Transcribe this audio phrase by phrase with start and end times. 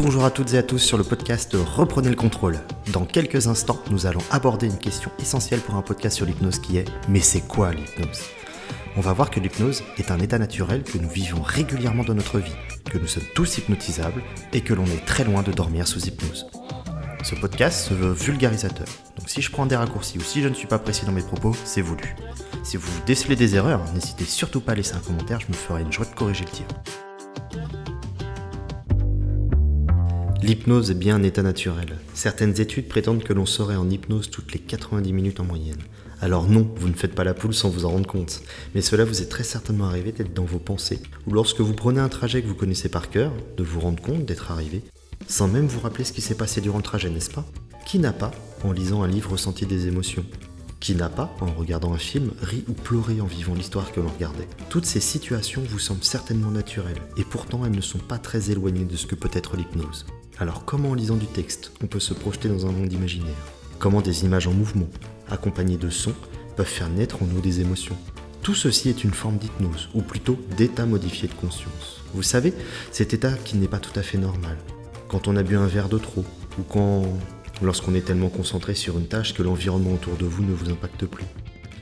[0.00, 2.60] Bonjour à toutes et à tous sur le podcast Reprenez le contrôle.
[2.92, 6.76] Dans quelques instants, nous allons aborder une question essentielle pour un podcast sur l'hypnose qui
[6.76, 8.20] est Mais c'est quoi l'hypnose?
[8.96, 12.38] On va voir que l'hypnose est un état naturel que nous vivons régulièrement dans notre
[12.38, 12.54] vie,
[12.88, 14.22] que nous sommes tous hypnotisables
[14.52, 16.46] et que l'on est très loin de dormir sous hypnose.
[17.24, 18.86] Ce podcast se veut vulgarisateur,
[19.18, 21.22] donc si je prends des raccourcis ou si je ne suis pas précis dans mes
[21.22, 22.14] propos, c'est voulu.
[22.62, 25.82] Si vous décelez des erreurs, n'hésitez surtout pas à laisser un commentaire, je me ferai
[25.82, 26.66] une joie de corriger le tir.
[30.40, 31.98] L'hypnose est bien un état naturel.
[32.14, 35.82] Certaines études prétendent que l'on serait en hypnose toutes les 90 minutes en moyenne.
[36.20, 38.42] Alors non, vous ne faites pas la poule sans vous en rendre compte,
[38.74, 42.00] mais cela vous est très certainement arrivé d'être dans vos pensées, ou lorsque vous prenez
[42.00, 44.84] un trajet que vous connaissez par cœur, de vous rendre compte d'être arrivé,
[45.26, 47.44] sans même vous rappeler ce qui s'est passé durant le trajet, n'est-ce pas?
[47.84, 48.30] Qui n'a pas,
[48.62, 50.24] en lisant un livre, ressenti des émotions?
[50.78, 54.08] Qui n'a pas, en regardant un film, ri ou pleuré en vivant l'histoire que l'on
[54.08, 54.48] regardait?
[54.70, 58.84] Toutes ces situations vous semblent certainement naturelles, et pourtant elles ne sont pas très éloignées
[58.84, 60.06] de ce que peut être l'hypnose.
[60.40, 63.34] Alors comment en lisant du texte, on peut se projeter dans un monde imaginaire?
[63.80, 64.88] Comment des images en mouvement,
[65.28, 66.14] accompagnées de sons,
[66.54, 67.96] peuvent faire naître en nous des émotions?
[68.42, 72.02] Tout ceci est une forme d'hypnose, ou plutôt d'état modifié de conscience.
[72.14, 72.54] Vous savez,
[72.92, 74.56] cet état qui n'est pas tout à fait normal.
[75.08, 76.24] Quand on a bu un verre de trop,
[76.56, 77.02] ou quand
[77.60, 81.04] lorsqu'on est tellement concentré sur une tâche que l'environnement autour de vous ne vous impacte
[81.06, 81.24] plus.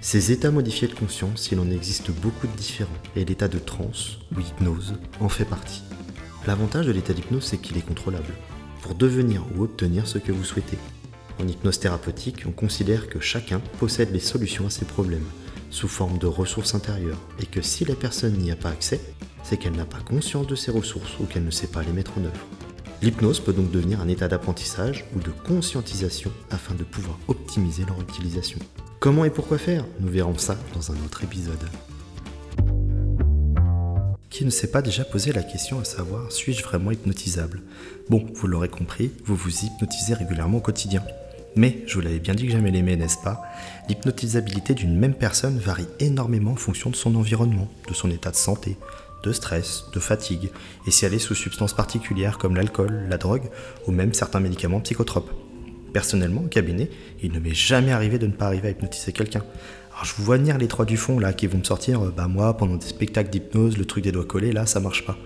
[0.01, 4.17] Ces états modifiés de conscience, il en existe beaucoup de différents, et l'état de transe
[4.35, 5.83] ou hypnose en fait partie.
[6.47, 8.33] L'avantage de l'état d'hypnose, c'est qu'il est contrôlable,
[8.83, 10.79] pour devenir ou obtenir ce que vous souhaitez.
[11.43, 15.27] En hypnose thérapeutique, on considère que chacun possède les solutions à ses problèmes,
[15.71, 19.01] sous forme de ressources intérieures, et que si la personne n'y a pas accès,
[19.43, 22.13] c'est qu'elle n'a pas conscience de ses ressources ou qu'elle ne sait pas les mettre
[22.17, 22.47] en œuvre.
[23.03, 28.01] L'hypnose peut donc devenir un état d'apprentissage ou de conscientisation afin de pouvoir optimiser leur
[28.01, 28.59] utilisation.
[29.01, 29.85] Comment et pourquoi faire?
[30.01, 31.59] Nous verrons ça dans un autre épisode.
[34.37, 37.63] Qui ne s'est pas déjà posé la question à savoir suis-je vraiment hypnotisable?
[38.11, 41.03] Bon, vous l'aurez compris, vous vous hypnotisez régulièrement au quotidien.
[41.55, 43.41] Mais, je vous l'avais bien dit que jamais l'aimais, n'est-ce pas?
[43.89, 48.37] L'hypnotisabilité d'une même personne varie énormément en fonction de son environnement, de son état de
[48.37, 48.77] santé,
[49.23, 50.51] de stress, de fatigue,
[50.87, 53.49] et si elle est sous substances particulières comme l'alcool, la drogue
[53.87, 55.31] ou même certains médicaments psychotropes.
[55.95, 56.91] Personnellement, au cabinet,
[57.23, 59.43] il ne m'est jamais arrivé de ne pas arriver à hypnotiser quelqu'un.
[59.97, 62.13] Alors je vous vois venir les trois du fond là qui vont me sortir, euh,
[62.15, 65.17] bah moi pendant des spectacles d'hypnose, le truc des doigts collés là ça marche pas.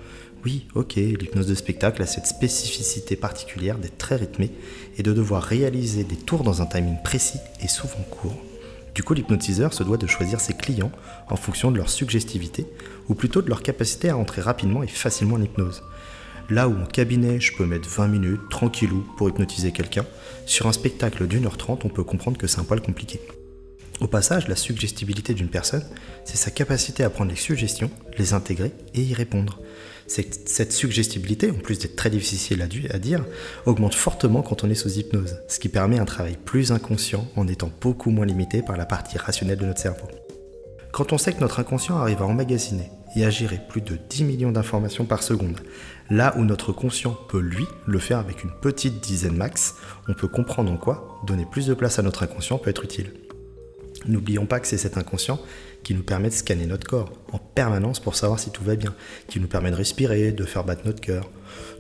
[0.45, 4.53] Oui, ok, l'hypnose de spectacle a cette spécificité particulière d'être très rythmée
[4.97, 8.41] et de devoir réaliser des tours dans un timing précis et souvent court.
[8.95, 10.93] Du coup, l'hypnotiseur se doit de choisir ses clients
[11.29, 12.65] en fonction de leur suggestivité,
[13.09, 15.83] ou plutôt de leur capacité à entrer rapidement et facilement en hypnose.
[16.49, 20.07] Là où en cabinet, je peux mettre 20 minutes, tranquillou, pour hypnotiser quelqu'un,
[20.47, 23.21] sur un spectacle d'une heure trente, on peut comprendre que c'est un poil compliqué.
[24.01, 25.85] Au passage, la suggestibilité d'une personne,
[26.25, 29.61] c'est sa capacité à prendre les suggestions, les intégrer et y répondre.
[30.07, 33.25] Cette suggestibilité, en plus d'être très difficile à dire,
[33.67, 37.47] augmente fortement quand on est sous hypnose, ce qui permet un travail plus inconscient en
[37.47, 40.09] étant beaucoup moins limité par la partie rationnelle de notre cerveau.
[40.93, 44.25] Quand on sait que notre inconscient arrive à emmagasiner et à gérer plus de 10
[44.25, 45.61] millions d'informations par seconde,
[46.09, 49.77] là où notre conscient peut lui le faire avec une petite dizaine max,
[50.09, 53.13] on peut comprendre en quoi donner plus de place à notre inconscient peut être utile.
[54.07, 55.41] N'oublions pas que c'est cet inconscient
[55.83, 58.95] qui nous permet de scanner notre corps en permanence pour savoir si tout va bien,
[59.29, 61.31] qui nous permet de respirer, de faire battre notre cœur,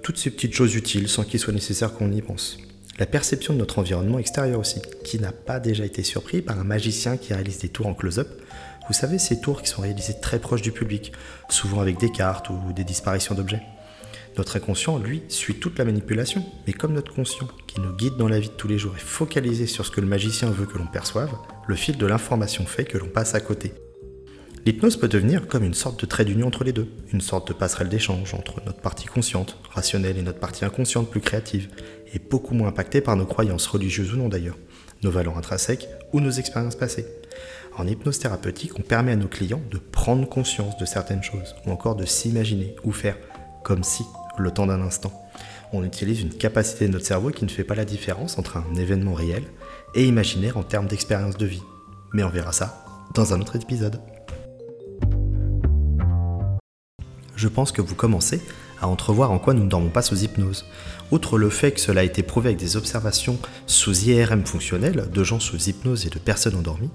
[0.02, 2.58] toutes ces petites choses utiles sans qu'il soit nécessaire qu'on y pense.
[2.98, 6.64] La perception de notre environnement extérieur aussi, qui n'a pas déjà été surpris par un
[6.64, 8.28] magicien qui réalise des tours en close-up.
[8.88, 11.12] Vous savez, ces tours qui sont réalisés très proches du public,
[11.48, 13.62] souvent avec des cartes ou des disparitions d'objets.
[14.36, 18.28] Notre inconscient, lui, suit toute la manipulation, mais comme notre conscient, qui nous guide dans
[18.28, 20.78] la vie de tous les jours, est focalisé sur ce que le magicien veut que
[20.78, 21.30] l'on perçoive,
[21.66, 23.72] le fil de l'information fait que l'on passe à côté.
[24.66, 27.54] L'hypnose peut devenir comme une sorte de trait d'union entre les deux, une sorte de
[27.54, 31.68] passerelle d'échange entre notre partie consciente, rationnelle, et notre partie inconsciente plus créative,
[32.14, 34.58] et beaucoup moins impactée par nos croyances religieuses ou non d'ailleurs,
[35.02, 37.06] nos valeurs intrinsèques ou nos expériences passées.
[37.76, 41.70] En hypnose thérapeutique, on permet à nos clients de prendre conscience de certaines choses, ou
[41.70, 43.16] encore de s'imaginer ou faire
[43.64, 44.04] comme si
[44.40, 45.12] le temps d'un instant.
[45.72, 48.74] On utilise une capacité de notre cerveau qui ne fait pas la différence entre un
[48.74, 49.44] événement réel
[49.94, 51.62] et imaginaire en termes d'expérience de vie.
[52.12, 52.84] Mais on verra ça
[53.14, 54.00] dans un autre épisode.
[57.36, 58.42] Je pense que vous commencez
[58.80, 60.66] à entrevoir en quoi nous ne dormons pas sous hypnose.
[61.10, 65.24] Outre le fait que cela a été prouvé avec des observations sous IRM fonctionnelles de
[65.24, 66.90] gens sous hypnose et de personnes endormies,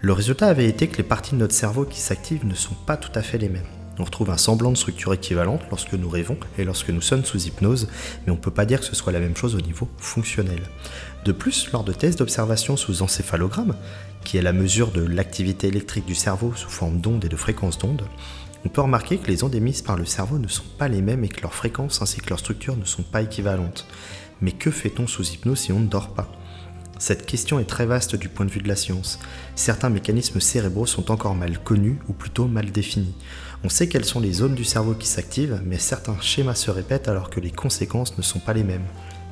[0.00, 2.96] le résultat avait été que les parties de notre cerveau qui s'activent ne sont pas
[2.96, 3.81] tout à fait les mêmes.
[4.02, 7.46] On retrouve un semblant de structure équivalente lorsque nous rêvons et lorsque nous sommes sous
[7.46, 7.86] hypnose,
[8.26, 10.60] mais on ne peut pas dire que ce soit la même chose au niveau fonctionnel.
[11.24, 13.76] De plus, lors de tests d'observation sous encéphalogramme,
[14.24, 17.78] qui est la mesure de l'activité électrique du cerveau sous forme d'ondes et de fréquences
[17.78, 18.02] d'ondes,
[18.64, 21.22] on peut remarquer que les ondes émises par le cerveau ne sont pas les mêmes
[21.22, 23.86] et que leurs fréquences ainsi que leurs structures ne sont pas équivalentes.
[24.40, 26.28] Mais que fait-on sous hypnose si on ne dort pas?
[27.02, 29.18] Cette question est très vaste du point de vue de la science.
[29.56, 33.16] Certains mécanismes cérébraux sont encore mal connus ou plutôt mal définis.
[33.64, 37.08] On sait quelles sont les zones du cerveau qui s'activent, mais certains schémas se répètent
[37.08, 38.86] alors que les conséquences ne sont pas les mêmes.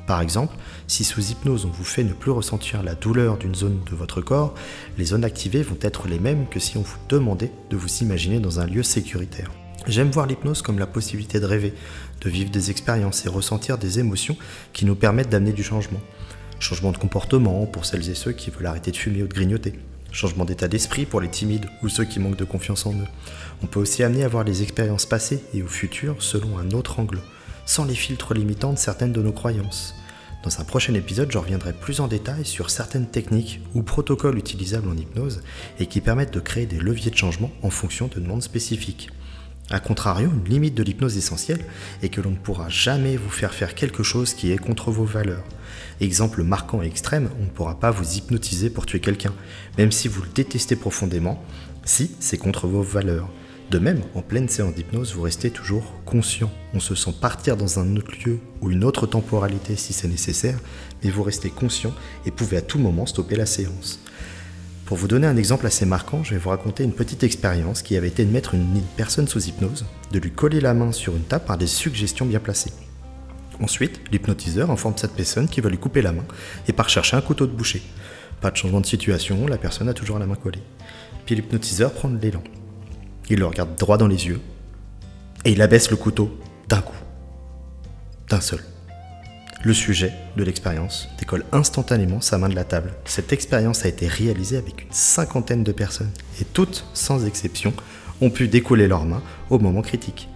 [0.05, 0.53] Par exemple,
[0.85, 4.19] si sous hypnose on vous fait ne plus ressentir la douleur d'une zone de votre
[4.19, 4.53] corps,
[4.97, 8.41] les zones activées vont être les mêmes que si on vous demandait de vous imaginer
[8.41, 9.49] dans un lieu sécuritaire.
[9.87, 11.73] J'aime voir l'hypnose comme la possibilité de rêver,
[12.19, 14.35] de vivre des expériences et ressentir des émotions
[14.73, 16.01] qui nous permettent d'amener du changement.
[16.61, 19.73] Changement de comportement pour celles et ceux qui veulent arrêter de fumer ou de grignoter.
[20.11, 23.07] Changement d'état d'esprit pour les timides ou ceux qui manquent de confiance en eux.
[23.63, 26.99] On peut aussi amener à voir les expériences passées et au futur selon un autre
[26.99, 27.19] angle
[27.65, 29.95] sans les filtres limitants de certaines de nos croyances.
[30.43, 34.89] Dans un prochain épisode, je reviendrai plus en détail sur certaines techniques ou protocoles utilisables
[34.89, 35.41] en hypnose
[35.79, 39.09] et qui permettent de créer des leviers de changement en fonction de demandes spécifiques.
[39.73, 41.63] A contrario, une limite de l'hypnose essentielle
[42.03, 45.05] est que l'on ne pourra jamais vous faire faire quelque chose qui est contre vos
[45.05, 45.45] valeurs.
[46.01, 49.33] Exemple marquant et extrême, on ne pourra pas vous hypnotiser pour tuer quelqu'un,
[49.77, 51.41] même si vous le détestez profondément,
[51.85, 53.29] si c'est contre vos valeurs.
[53.69, 56.51] De même, en pleine séance d'hypnose, vous restez toujours conscient.
[56.73, 60.59] On se sent partir dans un autre lieu ou une autre temporalité si c'est nécessaire,
[61.01, 61.93] mais vous restez conscient
[62.25, 64.01] et pouvez à tout moment stopper la séance.
[64.85, 67.95] Pour vous donner un exemple assez marquant, je vais vous raconter une petite expérience qui
[67.95, 71.23] avait été de mettre une personne sous hypnose, de lui coller la main sur une
[71.23, 72.73] table par des suggestions bien placées.
[73.61, 76.25] Ensuite, l'hypnotiseur informe cette personne qui va lui couper la main
[76.67, 77.81] et part chercher un couteau de boucher.
[78.41, 80.63] Pas de changement de situation, la personne a toujours la main collée.
[81.25, 82.43] Puis l'hypnotiseur prend l'élan.
[83.29, 84.41] Il le regarde droit dans les yeux
[85.45, 86.37] et il abaisse le couteau
[86.67, 86.95] d'un coup.
[88.29, 88.59] D'un seul.
[89.63, 92.93] Le sujet de l'expérience décolle instantanément sa main de la table.
[93.05, 96.09] Cette expérience a été réalisée avec une cinquantaine de personnes
[96.41, 97.71] et toutes, sans exception,
[98.21, 99.21] ont pu décoller leurs mains
[99.51, 100.29] au moment critique.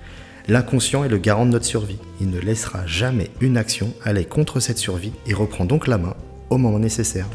[0.48, 1.98] L'inconscient est le garant de notre survie.
[2.22, 6.16] Il ne laissera jamais une action aller contre cette survie et reprend donc la main
[6.52, 7.28] au moment nécessaire.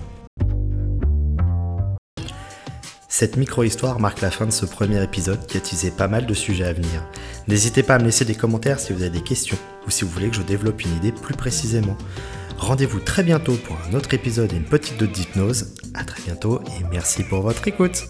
[3.21, 6.33] Cette micro-histoire marque la fin de ce premier épisode qui a teasé pas mal de
[6.33, 7.07] sujets à venir.
[7.49, 10.11] N'hésitez pas à me laisser des commentaires si vous avez des questions ou si vous
[10.11, 11.99] voulez que je développe une idée plus précisément.
[12.57, 15.75] Rendez-vous très bientôt pour un autre épisode et une petite dose d'hypnose.
[15.93, 18.05] A très bientôt et merci pour votre écoute.